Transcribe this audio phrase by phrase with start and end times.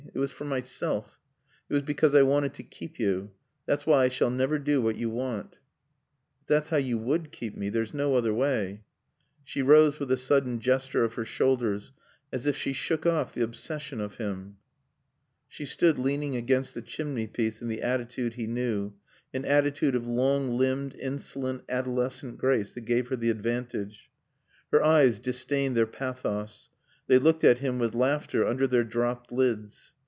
[0.13, 1.19] It was for myself.
[1.69, 3.31] It was because I wanted to keep you.
[3.65, 5.55] That's why I shall never do what you want."
[6.45, 7.69] "But that's how you would keep me.
[7.69, 8.83] There's no other way."
[9.45, 11.93] She rose with a sudden gesture of her shoulders
[12.31, 14.57] as if she shook off the obsession of him.
[15.47, 18.93] She stood leaning against the chimney piece in the attitude he knew,
[19.33, 24.11] an attitude of long limbed, insolent, adolescent grace that gave her the advantage.
[24.71, 26.69] Her eyes disdained their pathos.
[27.07, 29.93] They looked at him with laughter under their dropped lids.